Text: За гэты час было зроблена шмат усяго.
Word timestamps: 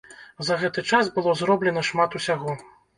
За 0.47 0.57
гэты 0.63 0.85
час 0.91 1.13
было 1.19 1.37
зроблена 1.45 1.87
шмат 1.93 2.21
усяго. 2.21 2.61